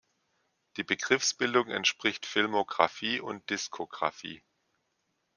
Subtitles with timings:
[0.77, 4.41] Die Begriffsbildung entspricht Filmografie und Diskografie.